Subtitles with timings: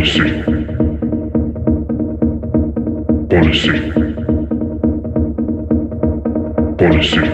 [0.00, 0.42] Policy.
[3.28, 3.92] Policy.
[6.78, 7.29] Policy.